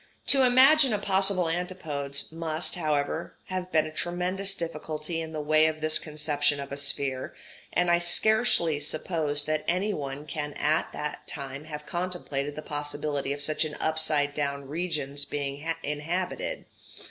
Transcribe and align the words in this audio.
To 0.29 0.41
imagine 0.41 0.93
a 0.93 0.97
possible 0.97 1.47
antipodes 1.47 2.31
must, 2.31 2.73
however, 2.75 3.35
have 3.49 3.71
been 3.71 3.85
a 3.85 3.91
tremendous 3.91 4.55
difficulty 4.55 5.21
in 5.21 5.31
the 5.31 5.39
way 5.41 5.67
of 5.67 5.79
this 5.79 5.99
conception 5.99 6.59
of 6.59 6.71
a 6.71 6.75
sphere, 6.77 7.35
and 7.71 7.91
I 7.91 7.99
scarcely 7.99 8.79
suppose 8.79 9.43
that 9.43 9.63
any 9.67 9.93
one 9.93 10.25
can 10.25 10.53
at 10.53 10.91
that 10.93 11.27
time 11.27 11.65
have 11.65 11.85
contemplated 11.85 12.55
the 12.55 12.63
possibility 12.63 13.31
of 13.31 13.43
such 13.43 13.63
upside 13.79 14.33
down 14.33 14.67
regions 14.67 15.23
being 15.25 15.71
inhabited. 15.83 16.65